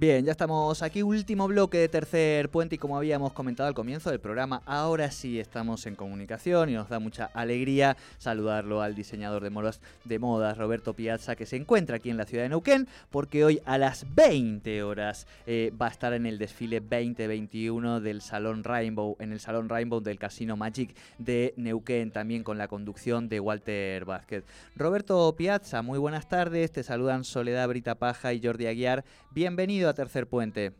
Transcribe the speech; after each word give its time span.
Bien, 0.00 0.24
ya 0.24 0.32
estamos 0.32 0.80
aquí, 0.80 1.02
último 1.02 1.46
bloque 1.46 1.76
de 1.76 1.86
tercer 1.90 2.48
puente 2.48 2.76
y 2.76 2.78
como 2.78 2.96
habíamos 2.96 3.34
comentado 3.34 3.68
al 3.68 3.74
comienzo 3.74 4.08
del 4.08 4.18
programa, 4.18 4.62
ahora 4.64 5.10
sí 5.10 5.38
estamos 5.38 5.84
en 5.84 5.94
comunicación 5.94 6.70
y 6.70 6.72
nos 6.72 6.88
da 6.88 6.98
mucha 6.98 7.26
alegría 7.34 7.98
saludarlo 8.16 8.80
al 8.80 8.94
diseñador 8.94 9.42
de 9.42 9.50
modas, 9.50 9.82
de 10.06 10.18
modas 10.18 10.56
Roberto 10.56 10.94
Piazza, 10.94 11.36
que 11.36 11.44
se 11.44 11.56
encuentra 11.56 11.96
aquí 11.96 12.08
en 12.08 12.16
la 12.16 12.24
ciudad 12.24 12.44
de 12.44 12.48
Neuquén, 12.48 12.88
porque 13.10 13.44
hoy 13.44 13.60
a 13.66 13.76
las 13.76 14.06
20 14.14 14.82
horas 14.84 15.26
eh, 15.46 15.70
va 15.78 15.88
a 15.88 15.90
estar 15.90 16.14
en 16.14 16.24
el 16.24 16.38
desfile 16.38 16.80
2021 16.80 18.00
del 18.00 18.22
Salón 18.22 18.64
Rainbow, 18.64 19.18
en 19.20 19.32
el 19.32 19.40
Salón 19.40 19.68
Rainbow 19.68 20.00
del 20.00 20.18
Casino 20.18 20.56
Magic 20.56 20.96
de 21.18 21.52
Neuquén, 21.58 22.10
también 22.10 22.42
con 22.42 22.56
la 22.56 22.68
conducción 22.68 23.28
de 23.28 23.38
Walter 23.38 24.06
Vázquez. 24.06 24.44
Roberto 24.76 25.34
Piazza, 25.36 25.82
muy 25.82 25.98
buenas 25.98 26.26
tardes, 26.26 26.72
te 26.72 26.82
saludan 26.82 27.22
Soledad 27.22 27.68
Brita 27.68 27.96
Paja 27.96 28.32
y 28.32 28.40
Jordi 28.42 28.64
Aguiar, 28.64 29.04
bienvenido 29.30 29.89
Tercer 29.94 30.26
Puente. 30.26 30.72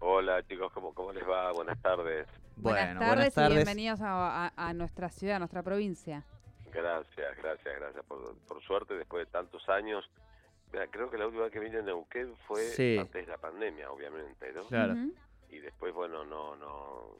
Hola 0.00 0.42
chicos, 0.46 0.72
¿cómo, 0.72 0.92
cómo 0.94 1.12
les 1.12 1.26
va? 1.28 1.52
Buenas 1.52 1.80
tardes. 1.80 2.26
Buenas, 2.56 2.98
tardes, 2.98 3.36
y 3.36 3.54
bienvenidos 3.54 4.00
a, 4.02 4.72
nuestra 4.74 5.10
ciudad, 5.10 5.36
a 5.36 5.38
nuestra 5.38 5.62
provincia. 5.62 6.24
Gracias, 6.72 7.36
gracias, 7.36 7.76
gracias. 7.78 8.04
Por, 8.06 8.62
suerte, 8.62 8.94
después 8.94 9.26
de 9.26 9.32
tantos 9.32 9.68
años, 9.68 10.08
creo 10.90 11.10
que 11.10 11.18
la 11.18 11.26
última 11.26 11.44
vez 11.44 11.52
que 11.52 11.60
vine 11.60 11.78
a 11.78 11.82
Neuquén 11.82 12.34
fue 12.46 12.62
antes 12.98 13.26
de 13.26 13.26
la 13.26 13.38
pandemia, 13.38 13.90
obviamente, 13.90 14.52
¿no? 14.52 14.64
Claro. 14.66 14.94
Y 15.50 15.58
después, 15.58 15.94
bueno, 15.94 16.24
no, 16.24 16.56
no, 16.56 17.16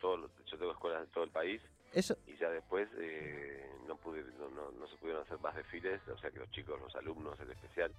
todo, 0.00 0.28
yo 0.46 0.58
tengo 0.58 0.72
escuelas 0.72 1.04
en 1.04 1.10
todo 1.10 1.24
el 1.24 1.30
país. 1.30 1.62
Eso. 1.92 2.16
Y 2.26 2.36
ya 2.36 2.50
después 2.50 2.88
eh, 2.98 3.70
no, 3.86 3.96
pude, 3.96 4.22
no, 4.38 4.48
no, 4.50 4.70
no, 4.70 4.86
se 4.86 4.96
pudieron 4.96 5.22
hacer 5.22 5.38
más 5.40 5.54
desfiles, 5.56 6.00
o 6.08 6.18
sea 6.18 6.30
que 6.30 6.38
los 6.40 6.50
chicos, 6.50 6.78
los 6.80 6.94
alumnos 6.96 7.38
en 7.40 7.50
especial, 7.50 7.90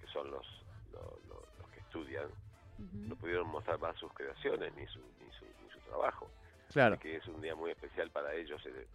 que 0.00 0.06
son 0.08 0.30
los, 0.30 0.46
los 0.92 1.55
estudian, 1.96 2.28
no 3.08 3.16
pudieron 3.16 3.48
mostrar 3.48 3.78
más 3.78 3.96
sus 3.96 4.12
creaciones 4.12 4.74
ni 4.74 4.86
su, 4.86 4.98
ni 4.98 5.30
su, 5.70 5.80
trabajo. 5.88 6.28
Claro. 6.72 6.98
que 6.98 7.16
es 7.16 7.26
un 7.28 7.40
día 7.40 7.54
muy 7.54 7.70
especial 7.70 8.10
para 8.10 8.34
ellos, 8.34 8.60
eh, 8.66 8.86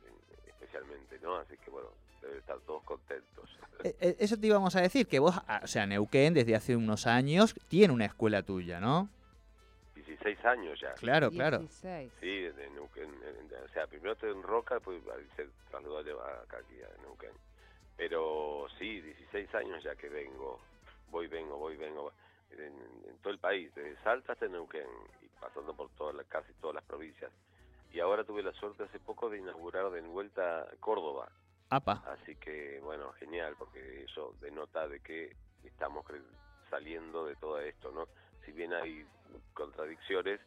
especialmente, 0.46 1.18
¿no? 1.24 1.38
Así 1.38 1.58
que 1.58 1.72
bueno, 1.72 1.88
deben 2.22 2.38
estar 2.38 2.60
todos 2.60 2.84
contentos. 2.84 3.50
Eh, 3.84 3.96
eh, 4.00 4.16
eso 4.20 4.38
te 4.38 4.48
íbamos 4.48 4.76
a 4.76 4.82
decir, 4.82 5.08
que 5.08 5.20
vos, 5.20 5.42
ah, 5.48 5.62
o 5.64 5.68
sea, 5.68 5.88
Neuquén 5.88 6.34
desde 6.34 6.54
hace 6.54 6.76
unos 6.76 7.08
años 7.08 7.56
tiene 7.70 7.94
una 7.94 8.06
escuela 8.06 8.44
tuya, 8.44 8.80
¿no? 8.80 9.10
16 9.96 10.46
años 10.46 10.80
ya. 10.80 10.94
Claro, 10.96 11.32
claro. 11.32 11.66
Sí, 11.70 11.88
de 11.88 12.70
Neuquén, 12.76 13.10
o 13.64 13.74
sea, 13.74 13.88
primero 13.88 14.12
estoy 14.12 14.32
en 14.32 14.44
Roca, 14.44 14.76
después 14.76 15.02
se 15.36 15.48
trasladó 15.70 16.22
acá 16.22 16.58
aquí 16.58 16.76
a 16.84 17.02
Neuquén. 17.02 17.32
Pero 17.96 18.68
sí, 18.78 19.02
16 19.02 19.56
años 19.56 19.82
ya 19.82 19.96
que 19.96 20.10
vengo, 20.10 20.60
voy, 21.10 21.28
vengo, 21.28 21.58
voy, 21.58 21.78
vengo 21.78 22.12
en, 22.58 23.18
todo 23.22 23.34
el 23.34 23.40
país, 23.40 23.74
desde 23.76 24.02
Salta 24.04 24.34
hasta 24.34 24.48
Neuquén, 24.48 24.88
y 25.22 25.28
pasando 25.40 25.76
por 25.76 25.90
toda 25.92 26.14
la, 26.14 26.24
casi 26.24 26.52
todas 26.54 26.76
las 26.76 26.84
provincias. 26.86 27.32
Y 27.92 28.00
ahora 28.00 28.24
tuve 28.24 28.42
la 28.42 28.54
suerte 28.54 28.84
hace 28.84 29.00
poco 29.00 29.30
de 29.30 29.38
inaugurar 29.38 29.90
de 29.92 30.02
vuelta 30.02 30.68
Córdoba. 30.80 31.30
Apa. 31.70 32.04
Así 32.08 32.36
que, 32.36 32.80
bueno, 32.82 33.12
genial, 33.14 33.56
porque 33.58 34.04
eso 34.04 34.36
denota 34.42 34.88
de 34.88 35.00
que 35.02 35.36
estamos 35.64 36.06
saliendo 36.70 37.26
de 37.26 37.36
todo 37.36 37.60
esto, 37.60 37.92
¿no? 37.92 38.08
Si 38.46 38.52
bien 38.52 38.74
hay 38.74 39.06
contradicciones, 39.54 40.40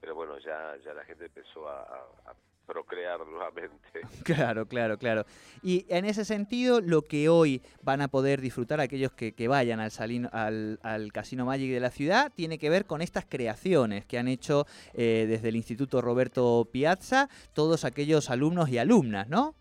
pero 0.00 0.14
bueno, 0.14 0.38
ya, 0.38 0.76
ya 0.84 0.92
la 0.94 1.04
gente 1.04 1.26
empezó 1.26 1.68
a, 1.68 1.82
a 1.82 2.34
procrear 2.66 3.26
nuevamente. 3.26 3.76
Claro, 4.24 4.66
claro, 4.66 4.98
claro. 4.98 5.24
Y 5.62 5.86
en 5.88 6.04
ese 6.04 6.24
sentido, 6.24 6.80
lo 6.80 7.02
que 7.02 7.28
hoy 7.28 7.62
van 7.82 8.02
a 8.02 8.08
poder 8.08 8.40
disfrutar 8.40 8.80
aquellos 8.80 9.12
que, 9.12 9.48
vayan 9.48 9.78
al, 9.78 9.92
salino, 9.92 10.28
al, 10.32 10.78
Casino 11.12 11.44
Magic 11.44 11.70
de 11.70 11.80
la 11.80 11.90
ciudad 11.90 12.32
tiene 12.34 12.58
que 12.58 12.68
ver 12.68 12.86
con 12.86 13.02
estas 13.02 13.24
creaciones 13.24 14.04
que 14.04 14.18
han 14.18 14.26
hecho 14.26 14.66
eh, 14.94 15.26
desde 15.28 15.50
el 15.50 15.56
Instituto 15.56 16.00
Roberto 16.00 16.68
Piazza 16.70 17.28
todos 17.52 17.84
aquellos 17.84 18.30
alumnos 18.30 18.68
y 18.68 18.78
alumnas, 18.78 19.28
¿no? 19.28 19.54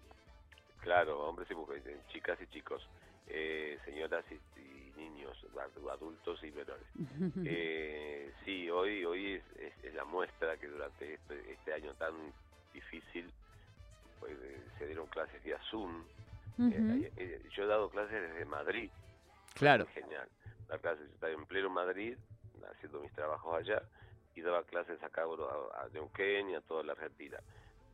Claro, 0.82 1.28
hombres 1.28 1.50
y 1.52 1.56
mujeres, 1.56 1.86
eh, 1.86 1.98
chicas 2.12 2.40
y 2.42 2.48
chicos, 2.48 2.88
eh, 3.28 3.78
señoras 3.86 4.26
y, 4.32 5.00
niños, 5.00 5.38
adultos 5.92 6.44
y 6.44 6.52
menores. 6.52 6.88
sí, 8.46 8.70
hoy 8.70 9.06
hoy 9.06 9.42
es, 9.60 9.94
la 9.94 10.06
muestra 10.06 10.58
que 10.58 10.68
durante 10.68 11.14
este, 11.14 11.52
este 11.52 11.74
año 11.74 11.94
tan 11.94 12.14
difícil, 12.75 13.31
pues 14.19 14.34
eh, 14.34 14.62
se 14.78 14.86
dieron 14.88 15.08
clases 15.08 15.41
vía 15.44 15.59
Zoom. 15.69 16.03
Eh, 16.59 17.12
eh, 17.18 17.41
yo 17.53 17.63
he 17.63 17.68
dado 17.68 17.90
clases 17.90 18.22
desde 18.22 18.46
Madrid. 18.46 18.90
Claro. 19.56 19.86
Genial. 19.94 20.28
La 20.69 20.78
clase, 20.78 21.02
yo 21.08 21.13
estaba 21.13 21.34
en 21.34 21.46
pleno 21.46 21.69
Madrid, 21.69 22.18
haciendo 22.72 23.00
mis 23.00 23.12
trabajos 23.13 23.58
allá, 23.59 23.81
y 24.36 24.41
daba 24.41 24.63
clases 24.63 25.02
acá 25.03 25.24
a, 25.24 25.84
a 25.84 25.90
Neuquén 25.94 26.50
y 26.50 26.56
a 26.56 26.62
toda 26.62 26.84
la 26.84 26.94
Argentina. 26.94 27.40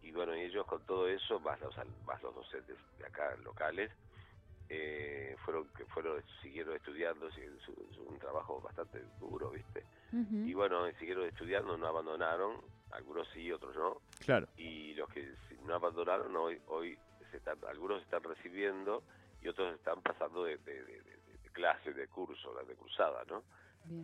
Y 0.01 0.11
bueno, 0.11 0.33
ellos 0.33 0.65
con 0.65 0.81
todo 0.85 1.07
eso, 1.07 1.39
más 1.39 1.59
los, 1.61 1.75
más 2.05 2.21
los 2.23 2.33
docentes 2.33 2.77
de 2.97 3.05
acá 3.05 3.35
locales, 3.43 3.91
fueron 5.45 5.67
que 5.69 5.85
fueron 5.85 6.21
siguieron 6.41 6.75
estudiando 6.75 7.27
es 7.27 7.97
un 7.97 8.17
trabajo 8.19 8.61
bastante 8.61 9.03
duro 9.19 9.49
viste 9.49 9.83
y 10.13 10.53
bueno 10.53 10.89
siguieron 10.99 11.25
estudiando 11.25 11.77
no 11.77 11.87
abandonaron 11.87 12.61
algunos 12.93 13.27
sí, 13.33 13.51
otros 13.51 13.75
no. 13.75 14.01
Claro. 14.19 14.47
Y 14.57 14.93
los 14.93 15.09
que 15.09 15.33
no 15.65 15.75
abandonaron 15.75 16.35
hoy, 16.35 16.59
hoy 16.67 16.97
se 17.29 17.37
están, 17.37 17.57
algunos 17.67 18.01
están 18.01 18.23
recibiendo 18.23 19.03
y 19.41 19.47
otros 19.47 19.75
están 19.75 20.01
pasando 20.01 20.43
de, 20.43 20.57
de, 20.57 20.83
de, 20.83 21.01
de 21.01 21.49
clase, 21.51 21.93
de 21.93 22.07
curso, 22.07 22.53
de 22.67 22.75
cursada, 22.75 23.23
¿no? 23.25 23.43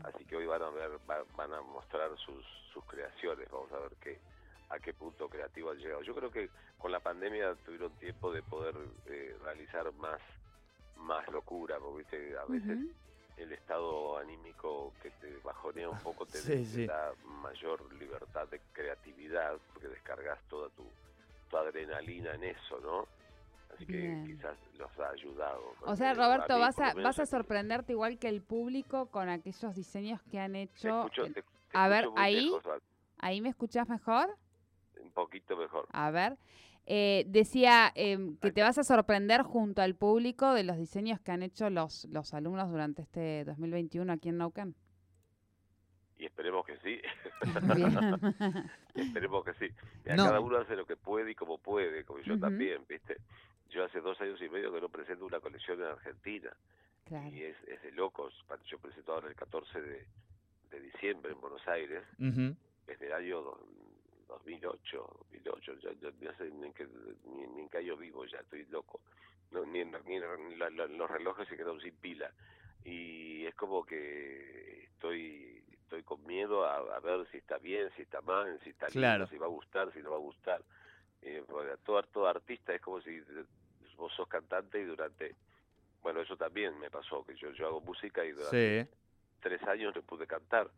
Así 0.04 0.26
que 0.26 0.36
hoy 0.36 0.48
van 0.48 0.64
a 0.64 0.70
ver, 0.72 0.90
van, 1.06 1.54
a 1.54 1.62
mostrar 1.62 2.10
sus, 2.18 2.44
sus 2.74 2.84
creaciones, 2.86 3.48
vamos 3.52 3.72
a 3.72 3.78
ver 3.78 3.92
qué, 4.02 4.20
a 4.70 4.80
qué 4.80 4.92
punto 4.92 5.30
creativo 5.30 5.70
han 5.70 5.78
llegado. 5.78 6.02
Yo 6.02 6.16
creo 6.16 6.32
que 6.32 6.50
con 6.80 6.92
la 6.92 7.00
pandemia 7.00 7.54
tuvieron 7.64 7.92
tiempo 8.00 8.34
de 8.34 8.42
poder 8.42 8.74
eh, 9.06 9.38
realizar 9.44 9.94
más, 9.94 10.20
más 11.00 11.28
locura, 11.30 11.78
porque 11.80 12.00
¿viste? 12.00 12.38
a 12.38 12.46
veces 12.46 12.80
el 13.38 13.54
estado 13.54 14.18
anímico 14.18 14.94
que 15.02 15.12
te 15.12 15.38
bajonea 15.38 15.90
un 15.90 16.00
poco 16.00 16.26
te, 16.26 16.40
da 16.88 17.14
mayor 17.42 17.94
libertad 17.94 18.48
de 18.48 18.60
creatividad 18.74 19.58
porque 19.72 19.88
descargas 19.88 20.40
toda 20.50 20.70
tu, 20.70 20.86
adrenalina 21.56 22.36
en 22.36 22.44
eso, 22.44 22.80
¿no? 22.82 23.08
Así 23.74 23.86
que 23.86 24.24
quizás 24.26 24.58
los 24.78 25.00
ha 25.00 25.10
ayudado. 25.10 25.74
O 25.82 25.96
sea, 25.96 26.14
Roberto, 26.14 26.60
vas 26.60 26.78
a, 26.80 26.94
vas 26.94 27.20
a 27.20 27.26
sorprenderte 27.26 27.94
igual 27.94 28.18
que 28.18 28.28
el 28.28 28.42
público 28.42 29.08
con 29.08 29.30
aquellos 29.30 29.76
diseños 29.76 30.22
que 30.24 30.40
han 30.40 30.56
hecho. 30.56 31.10
a 31.74 31.88
ver, 31.88 32.08
ahí, 32.16 32.52
ahí 33.20 33.42
me 33.42 33.50
escuchas 33.50 33.88
mejor. 33.88 34.30
Un 35.00 35.12
poquito 35.12 35.56
mejor. 35.56 35.88
A 35.92 36.12
ver, 36.12 36.38
eh, 36.90 37.26
decía 37.28 37.92
em, 37.96 38.38
que 38.38 38.54
te 38.54 38.62
vas 38.62 38.78
a 38.78 38.84
sorprender 38.86 39.42
junto 39.42 39.82
al 39.82 39.96
público 39.96 40.54
de 40.54 40.64
los 40.64 40.78
diseños 40.78 41.20
que 41.20 41.34
han 41.34 41.44
hecho 41.44 41.70
los, 41.70 42.06
los 42.06 42.34
alumnos 42.34 42.70
durante 42.70 43.02
este 43.02 43.44
2021 43.44 44.14
aquí 44.14 44.30
en 44.30 44.38
Naucan. 44.38 44.74
Y 46.18 46.26
esperemos 46.26 46.66
que 46.66 46.78
sí. 46.78 47.02
esperemos 48.96 49.44
que 49.44 49.54
sí. 49.56 49.68
Cada 50.06 50.40
uno 50.40 50.60
hace 50.60 50.78
lo 50.78 50.86
que 50.86 50.96
puede 50.96 51.32
y 51.32 51.36
como 51.36 51.58
puede, 51.58 52.06
como 52.06 52.22
yo 52.22 52.40
también, 52.40 52.82
¿viste? 52.88 53.18
Yo 53.70 53.84
hace 53.84 54.00
dos 54.00 54.20
años 54.22 54.42
y 54.42 54.48
medio 54.48 54.72
que 54.72 54.80
no 54.80 54.88
presento 54.88 55.26
una 55.26 55.42
colección 55.42 55.82
en 55.82 55.88
Argentina. 55.88 56.56
Y 57.32 57.44
es, 57.44 57.58
es 57.68 57.82
de 57.82 57.92
locos. 57.92 58.34
Yo 58.66 58.80
presento 58.80 59.14
ahora 59.14 59.28
el 59.28 59.36
14 59.36 59.82
de, 59.82 60.08
de 60.72 60.80
diciembre 60.80 61.34
en 61.34 61.42
Buenos 61.42 61.68
Aires. 61.68 62.04
Es 62.88 63.00
del 63.00 63.12
año 63.12 63.44
2008, 64.28 65.26
2008, 65.32 65.74
ya, 65.80 65.92
ya, 66.02 66.10
ya 66.20 66.38
sé 66.38 66.50
ni, 66.52 66.72
que, 66.74 66.88
ni, 67.26 67.48
ni 67.48 67.62
en 67.62 67.70
que 67.70 67.80
vivo 67.80 68.26
ya, 68.26 68.40
estoy 68.40 68.66
loco. 68.66 69.02
No, 69.52 69.66
ni, 69.66 69.84
ni 69.86 70.20
los 70.20 71.10
relojes 71.10 71.48
se 71.48 71.56
quedaron 71.56 71.80
sin 71.80 71.96
pila. 71.96 72.32
Y 72.84 73.46
es 73.46 73.56
como 73.56 73.86
que 73.86 74.84
estoy 74.86 75.64
estoy 75.88 76.04
con 76.04 76.26
miedo 76.26 76.66
a, 76.66 77.00
ver 77.00 77.26
si 77.32 77.38
está 77.38 77.58
bien, 77.60 77.90
si 77.96 78.02
está 78.02 78.20
mal, 78.22 78.60
si 78.64 78.72
está 78.72 78.88
claro. 78.88 79.26
si 79.28 79.38
va 79.38 79.46
a 79.46 79.50
gustar, 79.50 79.92
si 79.94 80.00
no 80.00 80.12
va 80.12 80.18
a 80.18 80.20
gustar. 80.20 80.62
Eh, 81.22 81.44
todo, 81.86 82.04
todo 82.04 82.28
artista 82.28 82.74
es 82.74 82.82
como 82.82 83.02
si 83.02 83.22
vos 83.96 84.14
sos 84.14 84.28
cantante 84.28 84.82
y 84.82 84.84
durante... 84.84 85.36
Bueno, 86.04 86.22
eso 86.22 86.36
también 86.36 86.78
me 86.78 86.92
pasó, 86.92 87.26
que 87.26 87.36
yo, 87.36 87.52
yo 87.52 87.68
hago 87.68 87.82
música 87.82 88.24
y 88.24 88.32
durante 88.32 88.88
tres 89.40 89.64
años 89.64 89.96
no 89.96 90.02
pude 90.02 90.28
cantar 90.28 90.70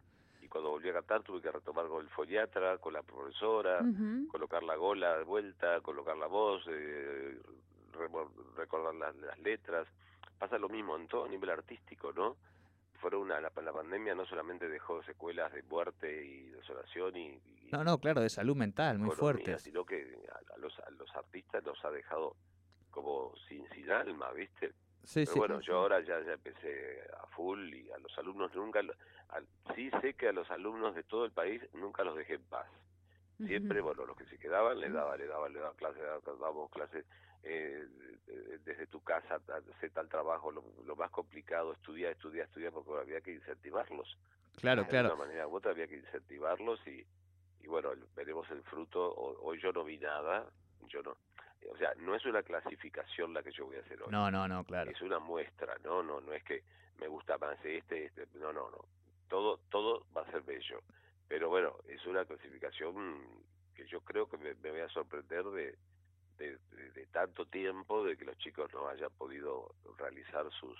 cuando 0.49 0.71
volví 0.71 0.89
a 0.89 0.93
cantar 0.93 1.23
tuve 1.23 1.41
que 1.41 1.51
retomar 1.51 1.87
con 1.87 2.03
el 2.03 2.09
foliatra, 2.09 2.77
con 2.77 2.93
la 2.93 3.03
profesora, 3.03 3.79
colocar 4.29 4.63
la 4.63 4.75
gola 4.75 5.17
de 5.17 5.23
vuelta, 5.23 5.81
colocar 5.81 6.17
la 6.17 6.27
voz, 6.27 6.63
eh, 6.67 7.39
recordar 8.55 8.95
las, 8.95 9.39
letras, 9.39 9.87
pasa 10.37 10.57
lo 10.57 10.69
mismo 10.69 10.95
en 10.95 11.07
todo 11.07 11.27
nivel 11.27 11.49
artístico, 11.49 12.11
¿no? 12.13 12.37
Fueron 12.99 13.21
una, 13.21 13.39
la, 13.39 13.49
pandemia 13.49 14.13
no 14.13 14.25
solamente 14.25 14.67
dejó 14.67 15.01
secuelas 15.03 15.53
de 15.53 15.63
muerte 15.63 16.25
y 16.25 16.49
desolación 16.49 17.15
y, 17.15 17.39
no, 17.71 17.83
no, 17.83 17.99
claro, 17.99 18.21
de 18.21 18.29
salud 18.29 18.55
mental 18.55 18.97
muy 18.97 19.15
fuerte, 19.15 19.59
sino 19.59 19.85
que 19.85 20.19
a, 20.53 20.57
los, 20.57 20.77
a 20.79 20.89
los 20.91 21.15
artistas 21.15 21.63
los 21.63 21.83
ha 21.85 21.91
dejado 21.91 22.35
como 22.89 23.33
sin, 23.47 23.69
sin 23.69 23.89
alma, 23.91 24.31
¿viste? 24.31 24.73
Sí, 25.03 25.23
Pero 25.25 25.37
bueno, 25.37 25.59
yo 25.61 25.77
ahora 25.77 26.01
ya, 26.01 26.21
ya 26.21 26.33
empecé 26.33 27.01
a 27.21 27.25
full 27.27 27.73
y 27.73 27.89
a 27.91 27.97
los 27.97 28.15
alumnos 28.17 28.53
nunca, 28.53 28.81
sí 29.75 29.89
sé 30.01 30.13
que 30.13 30.29
a 30.29 30.33
los 30.33 30.49
alumnos 30.51 30.95
de 30.95 31.03
todo 31.03 31.25
el 31.25 31.31
país 31.31 31.61
nunca 31.73 32.03
los 32.03 32.15
dejé 32.15 32.35
en 32.35 32.43
paz. 32.43 32.67
Siempre, 33.45 33.79
bueno, 33.79 34.05
los 34.05 34.17
que 34.17 34.25
se 34.25 34.37
quedaban, 34.37 34.79
le 34.79 34.89
daba, 34.89 35.15
le 35.15 35.25
daba, 35.25 35.47
le 35.47 35.59
daba 35.59 35.73
clases, 35.75 36.03
dábamos 36.25 36.69
clases 36.71 37.05
eh, 37.43 37.87
desde 38.65 38.85
tu 38.87 39.01
casa, 39.01 39.39
hacer 39.75 39.91
tal 39.91 40.09
trabajo, 40.09 40.51
lo, 40.51 40.95
más 40.97 41.09
complicado, 41.09 41.71
estudiar, 41.71 42.11
estudiar, 42.11 42.47
estudiar, 42.47 42.73
porque 42.73 42.91
había 42.99 43.21
que 43.21 43.33
incentivarlos. 43.33 44.17
Claro, 44.57 44.85
claro. 44.87 45.07
De 45.07 45.15
una 45.15 45.23
manera 45.23 45.47
u 45.47 45.55
otra 45.55 45.71
había 45.71 45.87
que 45.87 45.97
incentivarlos 45.97 46.85
y, 46.85 47.05
y 47.61 47.67
bueno, 47.67 47.91
veremos 48.13 48.49
el 48.51 48.61
fruto. 48.63 49.13
Hoy 49.15 49.57
yo 49.61 49.71
no 49.71 49.85
vi 49.85 49.97
nada, 49.97 50.45
yo 50.89 51.01
no, 51.01 51.15
o 51.71 51.77
sea, 51.77 51.93
no 51.97 52.15
es 52.15 52.25
una 52.25 52.43
clasificación 52.43 53.33
la 53.33 53.43
que 53.43 53.51
yo 53.51 53.65
voy 53.65 53.77
a 53.77 53.81
hacer 53.81 54.01
hoy. 54.01 54.11
No, 54.11 54.29
no, 54.31 54.47
no, 54.47 54.63
claro. 54.63 54.91
Es 54.91 55.01
una 55.01 55.19
muestra, 55.19 55.75
no, 55.83 56.03
no, 56.03 56.21
no 56.21 56.33
es 56.33 56.43
que 56.43 56.63
me 56.99 57.07
gusta 57.07 57.37
más 57.37 57.57
este, 57.63 58.05
este, 58.05 58.27
no, 58.35 58.53
no, 58.53 58.69
no. 58.69 58.85
Todo, 59.27 59.59
todo 59.69 60.05
va 60.15 60.21
a 60.21 60.31
ser 60.31 60.41
bello. 60.41 60.81
Pero 61.27 61.49
bueno, 61.49 61.75
es 61.87 62.05
una 62.05 62.25
clasificación 62.25 63.21
que 63.75 63.85
yo 63.87 64.01
creo 64.01 64.27
que 64.27 64.37
me, 64.37 64.53
voy 64.53 64.79
a 64.79 64.89
sorprender 64.89 65.43
de, 65.45 65.77
de, 66.37 66.57
de, 66.91 67.05
tanto 67.07 67.45
tiempo 67.45 68.03
de 68.03 68.17
que 68.17 68.25
los 68.25 68.37
chicos 68.37 68.71
no 68.73 68.87
hayan 68.87 69.11
podido 69.11 69.75
realizar 69.97 70.49
sus 70.51 70.77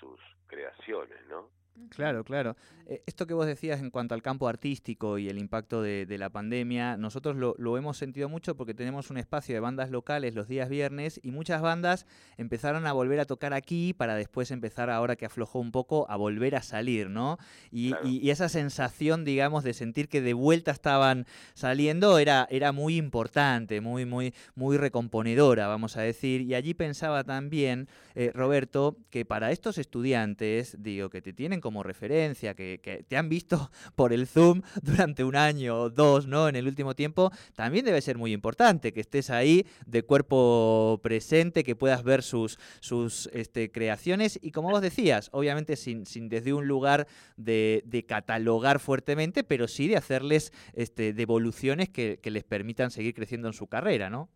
sus 0.00 0.20
creaciones, 0.46 1.24
¿no? 1.28 1.48
Claro, 1.90 2.24
claro. 2.24 2.56
Eh, 2.86 3.02
esto 3.06 3.26
que 3.26 3.34
vos 3.34 3.46
decías 3.46 3.80
en 3.80 3.90
cuanto 3.90 4.14
al 4.14 4.22
campo 4.22 4.46
artístico 4.46 5.18
y 5.18 5.28
el 5.28 5.38
impacto 5.38 5.82
de, 5.82 6.06
la 6.18 6.30
pandemia, 6.30 6.96
nosotros 6.96 7.36
lo, 7.36 7.76
hemos 7.76 7.96
sentido 7.96 8.28
mucho 8.28 8.56
porque 8.56 8.74
tenemos 8.74 9.10
un 9.10 9.16
espacio 9.16 9.54
de 9.54 9.60
bandas 9.60 9.90
locales 9.90 10.34
los 10.34 10.46
días 10.46 10.68
viernes 10.68 11.18
y 11.22 11.32
muchas 11.32 11.60
bandas 11.60 12.06
empezaron 12.36 12.86
a 12.86 12.92
volver 12.92 13.18
a 13.20 13.24
tocar 13.24 13.52
aquí 13.52 13.92
para 13.92 14.14
después 14.14 14.50
empezar, 14.50 14.90
ahora 14.90 15.16
que 15.16 15.26
aflojó 15.26 15.58
un 15.58 15.72
poco, 15.72 16.06
a 16.08 16.16
volver 16.16 16.54
a 16.54 16.62
salir, 16.62 17.10
¿no? 17.10 17.38
Y, 17.70 17.94
esa 18.34 18.48
sensación, 18.48 19.24
digamos, 19.24 19.62
de 19.62 19.74
sentir 19.74 20.08
que 20.08 20.20
de 20.20 20.34
vuelta 20.34 20.72
estaban 20.72 21.24
saliendo 21.54 22.18
era, 22.18 22.48
era 22.50 22.72
muy 22.72 22.96
importante, 22.96 23.80
muy, 23.80 24.06
muy, 24.06 24.34
muy 24.56 24.76
recomponedora, 24.76 25.68
vamos 25.68 25.96
a 25.96 26.00
decir. 26.00 26.40
Y 26.40 26.54
allí 26.54 26.74
pensaba 26.74 27.22
también, 27.22 27.88
eh, 28.16 28.32
Roberto, 28.34 28.96
que 29.10 29.24
para 29.24 29.52
estos 29.52 29.78
estudiantes, 29.78 30.76
digo, 30.80 31.10
que 31.10 31.22
te 31.22 31.32
tienen 31.32 31.60
como 31.64 31.82
referencia, 31.82 32.52
que, 32.52 33.06
te 33.08 33.16
han 33.16 33.30
visto 33.30 33.70
por 33.96 34.12
el 34.12 34.26
Zoom 34.26 34.60
durante 34.82 35.24
un 35.24 35.34
año 35.34 35.80
o 35.80 35.88
dos, 35.88 36.26
¿no? 36.26 36.46
En 36.46 36.56
el 36.56 36.68
último 36.68 36.94
tiempo, 36.94 37.30
también 37.54 37.86
debe 37.86 38.02
ser 38.02 38.18
muy 38.18 38.34
importante 38.34 38.92
que 38.92 39.00
estés 39.00 39.30
ahí 39.30 39.66
de 39.86 40.02
cuerpo 40.02 41.00
presente, 41.02 41.64
que 41.64 41.74
puedas 41.74 42.02
ver 42.04 42.22
sus, 42.22 42.58
sus 42.80 43.28
este, 43.32 43.72
creaciones 43.72 44.38
y 44.42 44.50
como 44.50 44.68
vos 44.68 44.82
decías, 44.82 45.30
obviamente 45.32 45.76
sin, 45.76 46.04
sin 46.04 46.28
desde 46.28 46.52
un 46.52 46.68
lugar 46.68 47.06
de, 47.38 48.04
catalogar 48.06 48.78
fuertemente, 48.78 49.42
pero 49.42 49.66
sí 49.66 49.88
de 49.88 49.96
hacerles 49.96 50.52
este, 50.74 51.14
devoluciones 51.14 51.88
que, 51.88 52.20
que 52.22 52.30
les 52.30 52.44
permitan 52.44 52.90
seguir 52.90 53.14
creciendo 53.14 53.48
en 53.48 53.54
su 53.54 53.68
carrera, 53.68 54.10
¿no? 54.10 54.28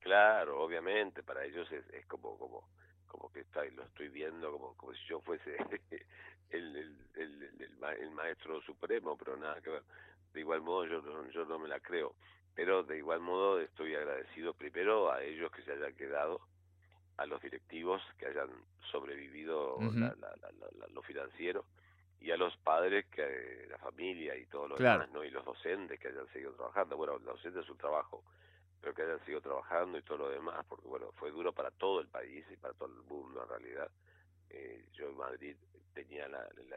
Claro, 0.00 0.62
obviamente, 0.62 1.22
para 1.22 1.46
ellos 1.46 1.66
es, 1.72 1.88
es 1.94 2.04
como, 2.04 2.36
como, 2.36 2.68
como 3.06 3.32
que 3.32 3.40
está, 3.40 3.64
lo 3.64 3.84
estoy 3.84 4.08
viendo 4.08 4.52
como, 4.52 4.76
como 4.76 4.92
si 4.92 5.00
yo 5.08 5.20
fuese 5.20 5.56
el, 6.50 6.76
el, 6.76 6.96
el, 7.14 7.70
el, 8.00 8.10
maestro 8.12 8.60
supremo, 8.62 9.16
pero 9.16 9.36
nada 9.36 9.60
que 9.60 9.70
ver. 9.70 9.82
De 10.32 10.40
igual 10.40 10.62
modo 10.62 10.86
yo, 10.86 11.30
yo 11.30 11.44
no 11.44 11.58
me 11.58 11.68
la 11.68 11.80
creo, 11.80 12.14
pero 12.54 12.82
de 12.82 12.98
igual 12.98 13.20
modo 13.20 13.60
estoy 13.60 13.94
agradecido 13.94 14.54
primero 14.54 15.12
a 15.12 15.22
ellos 15.22 15.50
que 15.52 15.62
se 15.62 15.72
hayan 15.72 15.94
quedado, 15.94 16.40
a 17.16 17.26
los 17.26 17.40
directivos 17.40 18.02
que 18.18 18.26
hayan 18.26 18.50
sobrevivido 18.90 19.78
la, 19.80 20.14
la, 20.16 20.88
lo 20.92 21.02
financiero 21.02 21.64
y 22.20 22.30
a 22.30 22.36
los 22.36 22.56
padres 22.58 23.06
que 23.06 23.66
la 23.70 23.78
familia 23.78 24.36
y 24.36 24.46
todo 24.46 24.68
lo 24.68 24.76
demás 24.76 25.10
no 25.12 25.22
y 25.22 25.30
los 25.30 25.44
docentes 25.44 26.00
que 26.00 26.08
hayan 26.08 26.26
seguido 26.32 26.52
trabajando. 26.54 26.96
Bueno 26.96 27.18
los 27.18 27.36
docentes 27.36 27.64
es 27.64 27.70
un 27.70 27.78
trabajo 27.78 28.24
pero 28.80 28.94
que 28.94 29.02
hayan 29.02 29.18
seguido 29.20 29.40
trabajando 29.40 29.96
y 29.96 30.02
todo 30.02 30.18
lo 30.18 30.28
demás 30.30 30.64
porque 30.68 30.86
bueno 30.88 31.12
fue 31.12 31.30
duro 31.30 31.52
para 31.52 31.70
todo 31.70 32.00
el 32.00 32.08
país 32.08 32.44
y 32.50 32.56
para 32.56 32.74
todo 32.74 32.88
el 32.88 33.02
mundo 33.04 33.42
en 33.42 33.48
realidad 33.48 33.90
eh, 34.54 34.84
yo 34.92 35.08
en 35.08 35.16
Madrid 35.16 35.56
tenía 35.92 36.28
la, 36.28 36.38
la, 36.38 36.76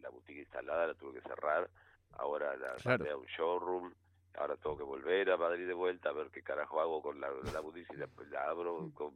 la, 0.00 0.08
boutique 0.08 0.40
instalada, 0.40 0.88
la 0.88 0.94
tuve 0.94 1.20
que 1.20 1.28
cerrar, 1.28 1.68
ahora 2.12 2.56
la 2.56 2.74
claro. 2.76 3.10
a 3.10 3.16
un 3.16 3.26
showroom, 3.26 3.92
ahora 4.34 4.56
tengo 4.56 4.76
que 4.76 4.82
volver 4.82 5.30
a 5.30 5.36
Madrid 5.36 5.66
de 5.66 5.74
vuelta 5.74 6.08
a 6.08 6.12
ver 6.12 6.30
qué 6.30 6.42
carajo 6.42 6.80
hago 6.80 7.02
con 7.02 7.20
la, 7.20 7.30
la 7.52 7.60
boutique, 7.60 7.94
la, 7.96 8.08
la 8.30 8.48
abro 8.48 8.90
con, 8.94 9.14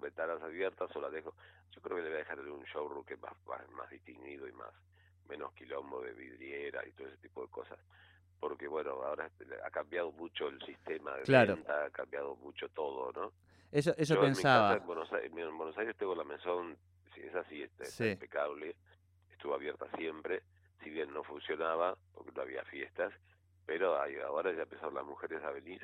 ventanas 0.00 0.42
abiertas 0.42 0.94
o 0.94 1.00
la 1.00 1.10
dejo. 1.10 1.34
Yo 1.70 1.80
creo 1.80 1.96
que 1.96 2.02
le 2.02 2.08
voy 2.08 2.16
a 2.16 2.18
dejar 2.18 2.40
un 2.40 2.64
showroom 2.64 3.04
que 3.04 3.14
es 3.14 3.20
más, 3.20 3.34
más, 3.72 3.90
distinguido 3.90 4.48
y 4.48 4.52
más 4.52 4.72
menos 5.28 5.52
quilombo 5.52 6.00
de 6.02 6.12
vidriera 6.12 6.84
y 6.86 6.92
todo 6.92 7.06
ese 7.06 7.18
tipo 7.18 7.42
de 7.42 7.48
cosas 7.48 7.78
porque 8.40 8.66
bueno, 8.66 8.90
ahora 8.90 9.30
ha 9.64 9.70
cambiado 9.70 10.10
mucho 10.12 10.48
el 10.48 10.60
sistema 10.62 11.14
de 11.16 11.46
venta, 11.46 11.84
ha 11.84 11.90
cambiado 11.90 12.34
mucho 12.36 12.68
todo, 12.70 13.12
¿no? 13.12 13.32
Eso, 13.70 13.94
eso 13.96 14.18
pensaba. 14.18 14.76
En, 14.76 14.86
Buenos 14.86 15.12
Aires, 15.12 15.30
en 15.32 15.56
Buenos 15.56 15.78
Aires 15.78 15.96
tengo 15.96 16.14
la 16.14 16.24
mesón 16.24 16.76
es 17.26 17.34
así, 17.34 17.62
está, 17.62 18.06
impecable, 18.06 18.76
estuvo 19.30 19.54
abierta 19.54 19.86
siempre, 19.96 20.42
si 20.82 20.90
bien 20.90 21.12
no 21.12 21.22
funcionaba, 21.24 21.96
porque 22.14 22.32
no 22.32 22.42
había 22.42 22.64
fiestas, 22.64 23.12
pero 23.66 23.96
ahora 24.26 24.52
ya 24.52 24.62
empezaron 24.62 24.94
las 24.94 25.04
mujeres 25.04 25.42
a 25.44 25.50
venir 25.50 25.80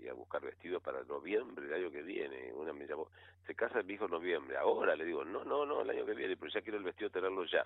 y 0.00 0.08
a, 0.08 0.14
buscar 0.14 0.40
vestidos 0.40 0.82
para 0.82 1.02
noviembre, 1.04 1.66
el 1.66 1.74
año 1.74 1.90
que 1.90 2.02
viene. 2.02 2.50
Una 2.54 2.72
me 2.72 2.86
llamó, 2.86 3.10
se 3.46 3.54
casa 3.54 3.82
mi 3.82 3.94
hijo 3.94 4.06
en 4.06 4.12
noviembre, 4.12 4.56
ahora 4.56 4.96
le 4.96 5.04
digo, 5.04 5.22
no, 5.22 5.44
no, 5.44 5.66
no, 5.66 5.82
el 5.82 5.90
año 5.90 6.06
que 6.06 6.14
viene, 6.14 6.36
pero 6.36 6.50
ya 6.50 6.62
quiero 6.62 6.78
el 6.78 6.84
vestido 6.84 7.10
tenerlo 7.10 7.44
ya. 7.44 7.62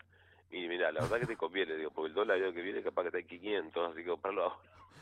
Y 0.50 0.66
mira, 0.66 0.90
la 0.90 1.02
verdad 1.02 1.20
que 1.20 1.26
te 1.26 1.36
conviene, 1.36 1.76
digo, 1.76 1.92
porque 1.92 2.08
el 2.08 2.14
dólar 2.14 2.38
el 2.38 2.46
año 2.46 2.52
que 2.52 2.62
viene 2.62 2.82
capaz 2.82 3.02
que 3.02 3.08
está 3.08 3.18
en 3.20 3.26
500, 3.28 3.92
así 3.92 4.02
que 4.02 4.10
comprarlo 4.10 4.42
ahora. 4.42 4.56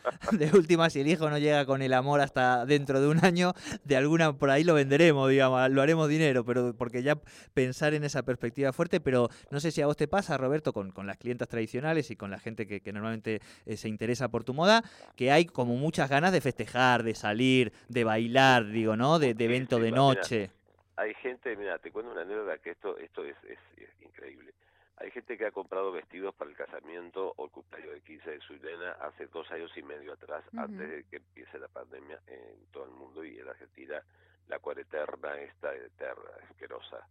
de 0.32 0.50
última, 0.52 0.90
si 0.90 1.00
el 1.00 1.08
hijo 1.08 1.28
no 1.30 1.38
llega 1.38 1.64
con 1.66 1.82
el 1.82 1.92
amor 1.92 2.20
hasta 2.20 2.64
dentro 2.66 3.00
de 3.00 3.08
un 3.08 3.24
año, 3.24 3.52
de 3.84 3.96
alguna 3.96 4.32
por 4.32 4.50
ahí 4.50 4.64
lo 4.64 4.74
venderemos, 4.74 5.30
digamos, 5.30 5.70
lo 5.70 5.82
haremos 5.82 6.08
dinero, 6.08 6.44
pero 6.44 6.74
porque 6.74 7.02
ya 7.02 7.16
pensar 7.54 7.94
en 7.94 8.04
esa 8.04 8.22
perspectiva 8.22 8.72
fuerte, 8.72 9.00
pero 9.00 9.28
no 9.50 9.60
sé 9.60 9.70
si 9.70 9.82
a 9.82 9.86
vos 9.86 9.96
te 9.96 10.08
pasa, 10.08 10.36
Roberto, 10.36 10.72
con, 10.72 10.90
con 10.90 11.06
las 11.06 11.16
clientas 11.16 11.48
tradicionales 11.48 12.10
y 12.10 12.16
con 12.16 12.30
la 12.30 12.38
gente 12.38 12.66
que, 12.66 12.80
que 12.80 12.92
normalmente 12.92 13.40
eh, 13.66 13.76
se 13.76 13.88
interesa 13.88 14.28
por 14.28 14.44
tu 14.44 14.54
moda, 14.54 14.82
que 15.16 15.30
hay 15.30 15.46
como 15.46 15.76
muchas 15.76 16.08
ganas 16.08 16.32
de 16.32 16.40
festejar, 16.40 17.02
de 17.02 17.14
salir, 17.14 17.72
de 17.88 18.04
bailar, 18.04 18.66
digo, 18.66 18.96
¿no? 18.96 19.18
De, 19.18 19.34
evento 19.38 19.78
de 19.78 19.92
noche. 19.92 20.50
hay 20.96 21.14
gente, 21.14 21.56
mira, 21.56 21.78
te 21.78 21.90
cuento 21.90 22.12
una 22.12 22.22
anécdota 22.22 22.58
que 22.58 22.70
esto, 22.70 22.98
esto 22.98 23.24
es, 23.24 23.36
es 23.44 23.58
increíble. 24.02 24.52
Hay 25.00 25.12
gente 25.12 25.38
que 25.38 25.46
ha 25.46 25.52
comprado 25.52 25.92
vestidos 25.92 26.34
para 26.34 26.50
el 26.50 26.56
casamiento 26.56 27.32
o 27.36 27.44
el 27.44 27.50
cumpleaños 27.52 27.94
de 27.94 28.00
15 28.00 28.30
de 28.30 28.40
su 28.40 28.54
nena 28.54 28.92
hace 29.00 29.26
dos 29.26 29.48
años 29.52 29.70
y 29.76 29.82
medio 29.82 30.12
atrás, 30.12 30.44
antes 30.56 30.90
de 30.90 31.04
que 31.04 31.16
empiece 31.16 31.58
la 31.58 31.68
pandemia 31.68 32.20
en 32.26 32.66
todo 32.72 32.84
el 32.84 32.90
mundo 32.90 33.24
y 33.24 33.38
en 33.38 33.48
Argentina 33.48 34.02
la 34.48 34.58
cuareterna 34.58 35.40
esta 35.40 35.72
eterna, 35.72 36.30
asquerosa. 36.50 37.06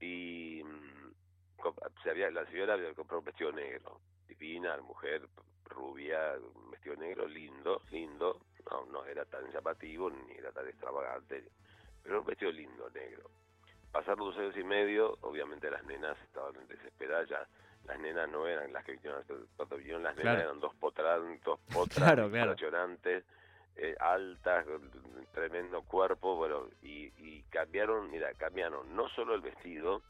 Y 0.00 0.62
mm, 0.64 1.62
se 2.02 2.10
había, 2.10 2.30
la 2.30 2.46
señora 2.46 2.74
había 2.74 2.94
comprado 2.94 3.18
un 3.18 3.26
vestido 3.26 3.52
negro, 3.52 4.00
divina, 4.26 4.74
mujer 4.78 5.28
rubia, 5.64 6.34
un 6.54 6.70
vestido 6.70 6.96
negro, 6.96 7.26
lindo, 7.28 7.82
lindo, 7.90 8.40
no, 8.70 8.86
no 8.86 9.04
era 9.04 9.26
tan 9.26 9.50
llamativo 9.52 10.08
ni 10.08 10.32
era 10.36 10.52
tan 10.52 10.66
extravagante, 10.68 11.44
pero 12.02 12.20
un 12.20 12.26
vestido 12.26 12.50
lindo, 12.50 12.88
negro 12.90 13.30
Pasaron 13.94 14.26
dos 14.26 14.36
años 14.38 14.56
y 14.56 14.64
medio, 14.64 15.16
obviamente 15.20 15.70
las 15.70 15.84
nenas 15.84 16.18
estaban 16.22 16.52
desesperadas 16.66 17.28
ya. 17.28 17.46
Las 17.84 17.96
nenas 18.00 18.28
no 18.28 18.44
eran 18.44 18.72
las 18.72 18.84
que 18.84 18.94
vinieron, 18.94 19.22
vinieron 19.78 20.02
las 20.02 20.16
nenas 20.16 20.40
eran 20.40 20.58
dos 20.58 20.74
potras, 20.74 21.20
dos 21.44 21.60
potras 21.72 22.18
impresionantes, 22.18 23.22
eh, 23.76 23.94
altas, 24.00 24.66
tremendo 25.32 25.82
cuerpo, 25.82 26.34
bueno, 26.34 26.66
y, 26.82 27.12
y 27.18 27.44
cambiaron, 27.50 28.10
mira, 28.10 28.34
cambiaron 28.34 28.96
no 28.96 29.08
solo 29.10 29.36
el 29.36 29.42
vestido, 29.42 30.02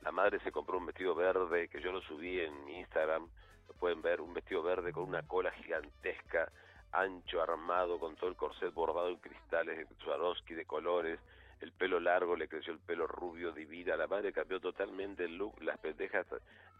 la 0.00 0.12
madre 0.12 0.40
se 0.40 0.50
compró 0.50 0.78
un 0.78 0.86
vestido 0.86 1.14
verde 1.14 1.68
que 1.68 1.82
yo 1.82 1.92
lo 1.92 2.00
subí 2.00 2.40
en 2.40 2.64
mi 2.64 2.78
Instagram, 2.78 3.28
lo 3.68 3.74
pueden 3.74 4.00
ver, 4.00 4.22
un 4.22 4.32
vestido 4.32 4.62
verde 4.62 4.94
con 4.94 5.02
una 5.02 5.22
cola 5.24 5.50
gigantesca, 5.50 6.50
ancho, 6.92 7.42
armado, 7.42 7.98
con 7.98 8.16
todo 8.16 8.30
el 8.30 8.36
corset 8.36 8.72
bordado 8.72 9.10
en 9.10 9.16
cristales 9.16 9.76
de 9.76 9.94
Swarovski 9.96 10.54
de 10.54 10.64
colores, 10.64 11.20
el 11.60 11.72
pelo 11.72 12.00
largo, 12.00 12.36
le 12.36 12.48
creció 12.48 12.72
el 12.72 12.78
pelo 12.78 13.06
rubio, 13.06 13.52
divina, 13.52 13.96
la 13.96 14.06
madre 14.06 14.32
cambió 14.32 14.60
totalmente 14.60 15.24
el 15.24 15.36
look, 15.36 15.60
las 15.62 15.78
pendejas 15.78 16.26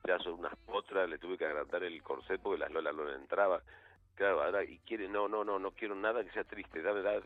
ya 0.07 0.19
son 0.19 0.35
unas 0.35 0.55
potras, 0.57 1.09
le 1.09 1.19
tuve 1.19 1.39
que 1.39 1.47
agrandar 1.47 1.83
el 1.83 2.03
corset 2.03 2.41
porque 2.41 2.61
las 2.61 2.71
lolas 2.71 2.95
no 2.95 3.05
le 3.05 3.15
entraba, 3.15 3.63
Claro, 4.17 4.43
ahora, 4.43 4.65
y 4.65 4.79
quiere, 4.79 5.09
no, 5.09 5.29
no, 5.29 5.45
no, 5.45 5.59
no 5.59 5.73
quiero 5.73 5.95
nada 5.95 6.25
que 6.25 6.31
sea 6.31 6.43
triste, 6.45 6.81
dame, 6.81 7.03
dame, 7.03 7.21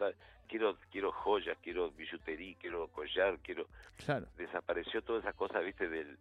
quiero, 0.48 0.76
quiero 0.90 1.12
joyas, 1.12 1.56
quiero 1.62 1.92
billutería, 1.92 2.56
quiero 2.60 2.88
collar, 2.88 3.38
quiero... 3.44 3.66
Claro. 4.04 4.26
Desapareció 4.36 5.00
todas 5.02 5.22
esas 5.22 5.36
cosas, 5.36 5.64
viste, 5.64 5.88
del... 5.88 6.18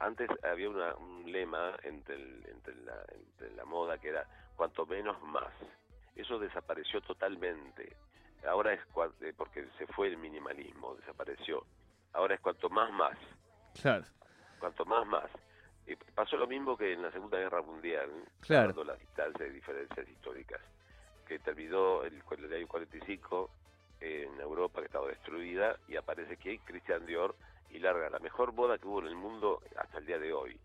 antes 0.00 0.28
había 0.42 0.68
una, 0.68 0.96
un 0.96 1.30
lema 1.30 1.76
entre, 1.84 2.16
entre, 2.16 2.74
la, 2.84 3.04
entre 3.14 3.54
la 3.54 3.64
moda 3.64 3.98
que 3.98 4.08
era 4.08 4.26
cuanto 4.56 4.84
menos 4.84 5.22
más. 5.22 5.52
Eso 6.16 6.40
desapareció 6.40 7.00
totalmente. 7.02 7.94
Ahora 8.48 8.72
es 8.72 8.80
eh, 9.20 9.32
porque 9.36 9.66
se 9.78 9.86
fue 9.88 10.08
el 10.08 10.16
minimalismo, 10.16 10.94
desapareció. 10.96 11.64
Ahora 12.12 12.34
es 12.34 12.40
cuanto 12.40 12.68
más 12.70 12.90
más. 12.92 13.16
Claro. 13.80 14.04
Cuanto 14.58 14.84
más 14.84 15.06
más 15.06 15.30
pasó 16.14 16.36
lo 16.36 16.46
mismo 16.46 16.76
que 16.76 16.92
en 16.92 17.02
la 17.02 17.10
Segunda 17.10 17.38
Guerra 17.38 17.62
Mundial, 17.62 18.10
claro. 18.40 18.84
las 18.84 18.98
distancias 18.98 19.48
y 19.48 19.52
diferencias 19.52 20.08
históricas, 20.08 20.60
que 21.26 21.38
terminó 21.38 22.02
el, 22.02 22.22
el 22.38 22.52
año 22.52 22.68
45 22.68 23.50
en 24.00 24.40
Europa, 24.40 24.80
que 24.80 24.86
estaba 24.86 25.08
destruida, 25.08 25.76
y 25.88 25.96
aparece 25.96 26.34
aquí 26.34 26.58
Christian 26.58 27.06
Dior 27.06 27.34
y 27.70 27.78
larga 27.78 28.10
la 28.10 28.18
mejor 28.18 28.52
boda 28.52 28.78
que 28.78 28.86
hubo 28.86 29.00
en 29.00 29.08
el 29.08 29.14
mundo 29.14 29.62
hasta 29.76 29.98
el 29.98 30.06
día 30.06 30.18
de 30.18 30.32
hoy, 30.32 30.58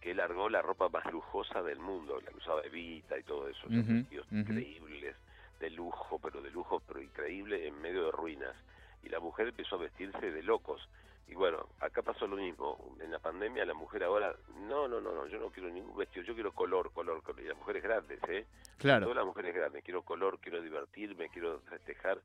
que 0.00 0.14
largó 0.14 0.48
la 0.48 0.62
ropa 0.62 0.88
más 0.88 1.04
lujosa 1.12 1.62
del 1.62 1.78
mundo, 1.78 2.20
la 2.20 2.30
que 2.30 2.36
usaba 2.36 2.62
Evita 2.62 3.18
y 3.18 3.22
todo 3.22 3.48
eso, 3.48 3.66
increíbles, 3.68 5.16
de 5.60 5.70
lujo, 5.70 6.18
pero 6.18 6.40
de 6.40 6.50
lujo, 6.50 6.80
pero 6.86 7.00
increíble, 7.28 7.66
en 7.66 7.80
medio 7.80 8.06
de 8.06 8.12
ruinas. 8.12 8.54
Y 9.02 9.08
la 9.08 9.20
mujer 9.20 9.48
empezó 9.48 9.76
a 9.76 9.78
vestirse 9.78 10.30
de 10.30 10.42
locos 10.42 10.88
y 11.28 11.34
bueno, 11.34 11.68
acá 11.80 12.00
pasó 12.00 12.26
lo 12.26 12.36
mismo. 12.36 12.96
En 13.00 13.10
la 13.10 13.18
pandemia 13.18 13.64
la 13.66 13.74
mujer 13.74 14.02
ahora, 14.02 14.34
no, 14.66 14.88
no, 14.88 15.00
no, 15.00 15.12
no, 15.12 15.26
yo 15.26 15.38
no 15.38 15.50
quiero 15.50 15.68
ningún 15.68 15.96
vestido, 15.96 16.24
yo 16.24 16.34
quiero 16.34 16.52
color, 16.52 16.90
color, 16.92 17.22
color. 17.22 17.42
Y 17.42 17.48
las 17.48 17.56
mujeres 17.56 17.82
grandes, 17.82 18.18
¿eh? 18.28 18.46
Claro. 18.78 19.04
Todas 19.04 19.16
las 19.16 19.26
mujeres 19.26 19.54
grandes, 19.54 19.84
quiero 19.84 20.02
color, 20.02 20.38
quiero 20.40 20.62
divertirme, 20.62 21.28
quiero 21.28 21.60
festejar. 21.68 22.18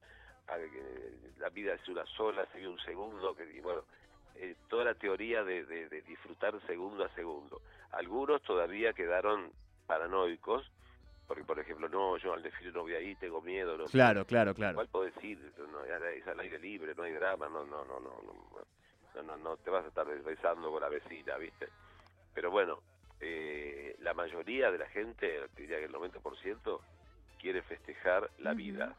La 1.38 1.50
vida 1.50 1.74
es 1.74 1.88
una 1.90 2.06
sola, 2.06 2.46
se 2.54 2.66
un 2.66 2.80
segundo, 2.80 3.36
que, 3.36 3.44
y 3.44 3.60
bueno, 3.60 3.84
eh, 4.36 4.56
toda 4.70 4.86
la 4.86 4.94
teoría 4.94 5.44
de, 5.44 5.66
de, 5.66 6.02
disfrutar 6.04 6.54
segundo 6.66 7.04
a 7.04 7.10
segundo. 7.10 7.62
Algunos 7.92 8.42
todavía 8.42 8.94
quedaron 8.94 9.52
paranoicos, 9.86 10.66
porque 11.28 11.44
por 11.44 11.60
ejemplo, 11.60 11.88
no, 11.90 12.18
yo 12.18 12.34
al 12.34 12.44
desfile 12.44 12.72
no 12.72 12.82
voy 12.82 12.94
ahí, 12.94 13.16
tengo 13.16 13.42
miedo. 13.42 13.78
No, 13.78 13.86
claro, 13.86 14.26
claro, 14.26 14.54
claro. 14.54 14.74
Igual 14.74 14.88
puedo 14.90 15.06
decir, 15.06 15.40
no, 15.58 15.84
es 15.84 16.28
al 16.28 16.40
aire 16.40 16.60
libre, 16.60 16.94
no 16.96 17.04
hay 17.04 17.14
drama, 17.14 17.48
no, 17.50 17.66
no, 17.66 17.84
no, 17.86 18.00
no. 18.00 18.10
no 18.10 18.64
no, 19.16 19.22
no, 19.24 19.38
no 19.38 19.58
te 19.58 19.70
vas 19.70 19.86
a 19.86 19.88
estar 19.90 20.08
besando 20.24 20.72
con 20.72 20.82
la 20.82 20.90
vecina, 20.90 21.38
¿viste? 21.38 21.70
Pero 22.34 22.52
bueno, 22.52 22.80
eh, 23.20 23.96
la 24.00 24.14
mayoría 24.14 24.72
de 24.72 24.78
la 24.78 24.88
gente, 24.88 25.42
diría 25.56 25.78
que 25.78 25.86
el 25.86 25.94
90%, 25.94 26.80
quiere 27.40 27.62
festejar 27.62 28.30
la 28.40 28.54
vida. 28.54 28.96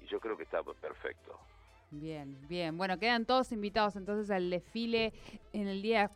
Y 0.00 0.06
yo 0.06 0.20
creo 0.20 0.36
que 0.36 0.44
está 0.44 0.62
perfecto. 0.62 1.38
Bien, 1.90 2.38
bien. 2.48 2.78
Bueno, 2.78 2.98
quedan 2.98 3.26
todos 3.26 3.52
invitados 3.52 3.96
entonces 3.96 4.30
al 4.30 4.48
desfile 4.50 5.12
en 5.52 5.68
el 5.68 5.82
día 5.82 6.10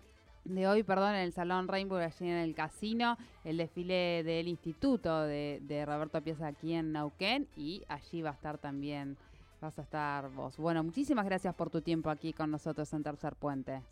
de 0.48 0.66
hoy, 0.66 0.82
perdón, 0.82 1.14
en 1.14 1.22
el 1.22 1.32
Salón 1.32 1.68
Rainbow, 1.68 1.98
allí 1.98 2.28
en 2.28 2.36
el 2.36 2.54
casino, 2.54 3.16
el 3.44 3.56
desfile 3.56 4.22
del 4.24 4.48
Instituto 4.48 5.22
de, 5.22 5.60
de 5.62 5.84
Roberto 5.84 6.20
Pieza 6.22 6.48
aquí 6.48 6.74
en 6.74 6.92
Nauquén 6.92 7.48
y 7.56 7.84
allí 7.88 8.22
va 8.22 8.30
a 8.30 8.34
estar 8.34 8.58
también 8.58 9.16
vas 9.60 9.78
a 9.78 9.82
estar 9.82 10.30
vos. 10.30 10.56
Bueno, 10.56 10.82
muchísimas 10.82 11.24
gracias 11.24 11.54
por 11.54 11.70
tu 11.70 11.80
tiempo 11.80 12.10
aquí 12.10 12.32
con 12.32 12.50
nosotros 12.50 12.92
en 12.92 13.02
Tercer 13.02 13.34
Puente. 13.36 13.82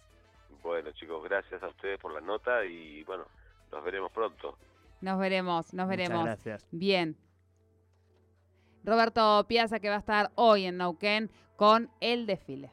Bueno, 0.62 0.90
chicos, 0.92 1.22
gracias 1.24 1.62
a 1.62 1.68
ustedes 1.68 1.98
por 1.98 2.12
la 2.12 2.20
nota 2.20 2.64
y 2.64 3.02
bueno, 3.04 3.24
nos 3.70 3.84
veremos 3.84 4.10
pronto. 4.12 4.56
Nos 5.00 5.18
veremos, 5.18 5.74
nos 5.74 5.88
veremos. 5.88 6.20
Muchas 6.20 6.44
gracias. 6.44 6.68
Bien. 6.70 7.16
Roberto 8.84 9.44
Piazza 9.48 9.80
que 9.80 9.88
va 9.88 9.96
a 9.96 9.98
estar 9.98 10.30
hoy 10.34 10.64
en 10.66 10.78
Nauquén 10.78 11.30
con 11.56 11.90
el 12.00 12.26
desfile. 12.26 12.70